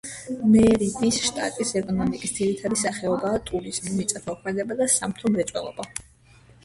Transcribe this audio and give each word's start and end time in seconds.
მერიდის 0.53 1.17
შტატის 1.25 1.73
ეკონომიკის 1.81 2.33
ძირითადი 2.39 2.79
სახეობაა 2.85 3.43
ტურიზმი, 3.51 3.93
მიწათმოქმედება 3.99 4.79
და 4.81 4.89
სამთო 4.95 5.33
მრეწველობა. 5.37 5.91